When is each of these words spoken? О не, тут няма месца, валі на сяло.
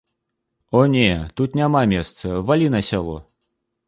О 0.71 0.79
не, 0.93 1.11
тут 1.41 1.57
няма 1.59 1.83
месца, 1.93 2.31
валі 2.47 2.71
на 2.77 2.81
сяло. 2.89 3.19